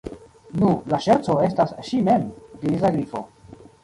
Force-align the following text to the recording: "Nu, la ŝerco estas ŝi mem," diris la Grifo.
"Nu, 0.61 0.69
la 0.93 0.99
ŝerco 1.07 1.35
estas 1.47 1.73
ŝi 1.89 1.99
mem," 2.07 2.23
diris 2.65 2.81
la 2.87 2.91
Grifo. 2.97 3.23